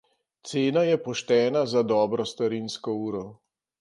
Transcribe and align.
Cena 0.51 0.83
je 0.87 0.95
poštena 1.07 1.63
za 1.75 1.83
dobro 1.93 2.25
starinsko 2.33 2.97
uro. 3.11 3.23